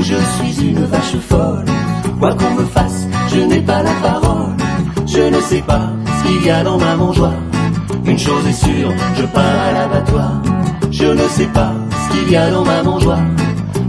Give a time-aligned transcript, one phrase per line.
[0.00, 1.64] Je suis une vache folle.
[2.18, 4.54] Quoi qu'on me fasse, je n'ai pas la parole.
[5.06, 7.40] Je ne sais pas ce qu'il y a dans ma mangeoire.
[8.04, 10.42] Une chose est sûre, je pars à l'abattoir.
[10.90, 13.26] Je ne sais pas ce qu'il y a dans ma mangeoire.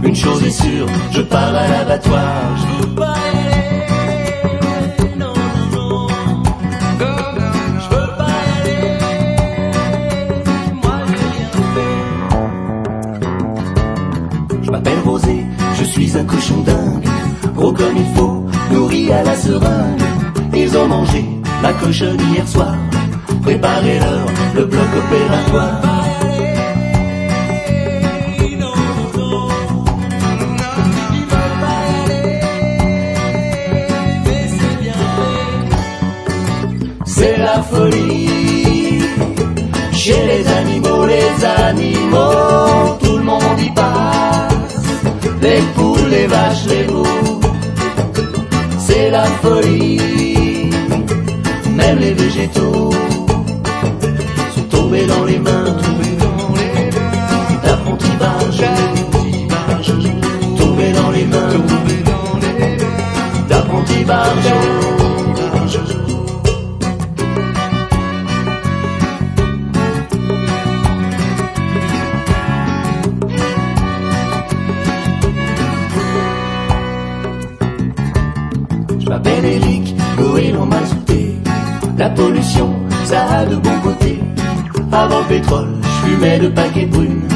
[0.02, 2.24] Une chose est sûre, je pars à l'abattoir.
[2.56, 3.29] Je pas
[16.20, 17.08] un cochon dingue.
[17.56, 20.02] Gros comme il faut, nourri à la seringue.
[20.54, 21.24] Ils ont mangé
[21.62, 22.76] la cochonne hier soir.
[23.42, 25.80] Préparez-leur le bloc opératoire.
[37.06, 39.00] C'est la folie
[39.92, 40.39] chez les
[49.20, 50.70] la folie.
[51.76, 52.90] Même les végétaux
[54.54, 55.76] sont tombés dans les mains
[79.50, 81.34] Eric, gorille on m'a sauté.
[81.98, 82.70] La pollution,
[83.04, 84.20] ça a de bons côtés.
[84.92, 87.28] Avant le pétrole, je fumais de paquets brunes.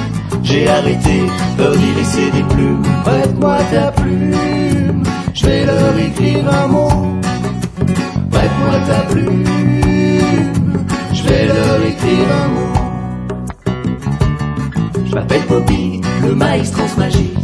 [0.42, 1.24] J'ai arrêté,
[1.56, 2.82] peur d'y laisser des plumes.
[3.04, 5.02] Prête-moi ta plume,
[5.34, 7.18] je vais leur écrire un mot.
[8.30, 9.44] Prête-moi ta plume,
[11.12, 12.74] je vais leur écrire un mot.
[15.06, 17.38] Je m'appelle Poppy, le maïs transmagique.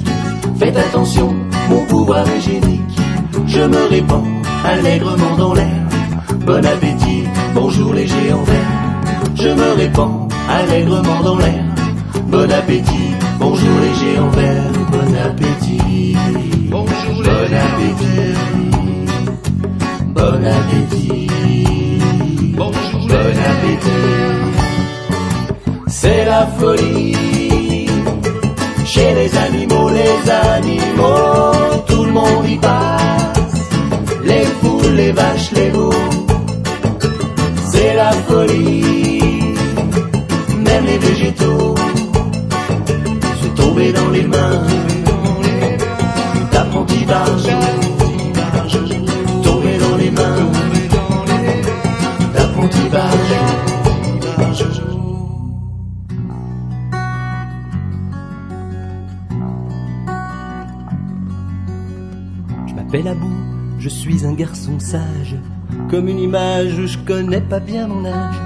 [0.58, 1.34] Faites attention,
[1.68, 2.80] mon pouvoir est génique.
[3.46, 5.82] Je me répands allègrement dans l'air.
[6.46, 8.80] Bon appétit, bonjour les géants verts.
[9.34, 11.64] Je me répands allègrement dans l'air.
[12.26, 14.72] Bon appétit, bonjour les géants verts.
[14.92, 16.16] Bon appétit,
[16.70, 18.34] bonjour bon appétit.
[20.14, 21.28] Bon appétit,
[22.56, 23.90] bonjour bon appétit.
[25.86, 27.16] C'est la folie
[28.84, 30.49] chez les animaux, les animaux,
[35.10, 35.90] les vaches, les loups,
[37.72, 39.54] c'est la folie.
[40.56, 41.74] Même les végétaux
[43.40, 44.62] sont tombés dans les mains
[46.52, 47.50] d'apprentis barjots.
[62.68, 63.30] Je m'appelle Abou,
[63.80, 65.36] je suis un garçon sage.
[65.90, 68.36] Comme une image, je connais pas bien mon âge.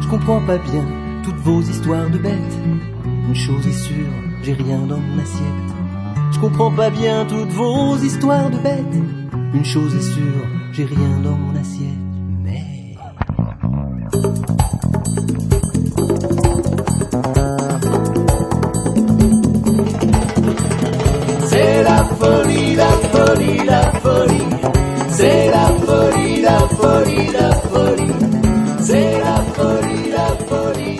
[0.00, 0.84] Je comprends pas bien
[1.22, 2.58] toutes vos histoires de bêtes.
[3.28, 4.08] Une chose est sûre,
[4.42, 5.70] j'ai rien dans mon assiette.
[6.32, 8.96] Je comprends pas bien toutes vos histoires de bêtes.
[9.52, 11.88] Une chose est sûre, j'ai rien dans mon assiette.
[12.42, 12.96] Mais.
[21.46, 24.11] C'est la folie, la folie, la folie.
[27.22, 30.91] Florida, Florida, será Florida, Florida.